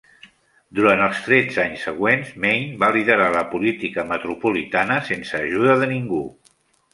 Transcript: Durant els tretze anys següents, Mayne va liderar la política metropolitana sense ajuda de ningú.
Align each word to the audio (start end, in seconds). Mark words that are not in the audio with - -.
Durant 0.77 1.01
els 1.07 1.19
tretze 1.25 1.59
anys 1.63 1.83
següents, 1.87 2.31
Mayne 2.45 2.79
va 2.85 2.89
liderar 2.95 3.27
la 3.35 3.43
política 3.53 4.07
metropolitana 4.13 4.99
sense 5.11 5.43
ajuda 5.43 5.77
de 5.85 5.91
ningú. 5.95 6.25